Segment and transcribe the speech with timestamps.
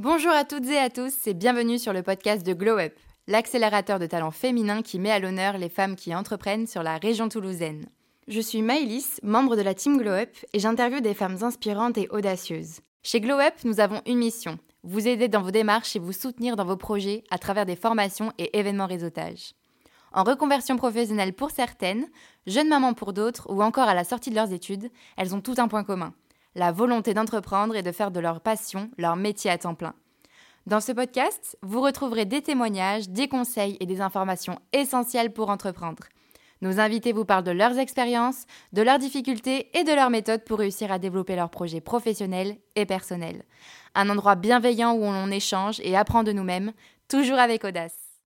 [0.00, 2.96] Bonjour à toutes et à tous et bienvenue sur le podcast de Glow Up,
[3.26, 7.28] l'accélérateur de talents féminins qui met à l'honneur les femmes qui entreprennent sur la région
[7.28, 7.84] toulousaine.
[8.28, 12.06] Je suis Maëlys, membre de la team Glow Up et j'interviewe des femmes inspirantes et
[12.10, 12.78] audacieuses.
[13.02, 16.54] Chez Glow Up, nous avons une mission vous aider dans vos démarches et vous soutenir
[16.54, 19.54] dans vos projets à travers des formations et événements réseautage.
[20.12, 22.06] En reconversion professionnelle pour certaines,
[22.46, 25.56] jeunes mamans pour d'autres ou encore à la sortie de leurs études, elles ont tout
[25.58, 26.14] un point commun
[26.58, 29.94] la volonté d'entreprendre et de faire de leur passion leur métier à temps plein.
[30.66, 36.02] Dans ce podcast, vous retrouverez des témoignages, des conseils et des informations essentielles pour entreprendre.
[36.60, 40.58] Nos invités vous parlent de leurs expériences, de leurs difficultés et de leurs méthodes pour
[40.58, 43.44] réussir à développer leurs projets professionnels et personnels.
[43.94, 46.72] Un endroit bienveillant où on échange et apprend de nous-mêmes,
[47.08, 48.07] toujours avec audace.